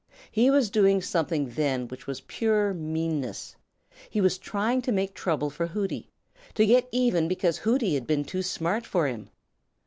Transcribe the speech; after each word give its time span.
He 0.31 0.49
was 0.49 0.71
doing 0.71 0.99
something 1.03 1.49
then 1.51 1.87
which 1.87 2.07
was 2.07 2.21
pure 2.21 2.73
meanness. 2.73 3.55
He 4.09 4.19
was 4.19 4.39
just 4.39 4.41
trying 4.41 4.81
to 4.81 4.91
make 4.91 5.13
trouble 5.13 5.51
for 5.51 5.67
Hooty, 5.67 6.09
to 6.55 6.65
get 6.65 6.89
even 6.91 7.27
because 7.27 7.59
Hooty 7.59 7.93
had 7.93 8.07
been 8.07 8.25
too 8.25 8.41
smart 8.41 8.83
for 8.87 9.05
him. 9.05 9.29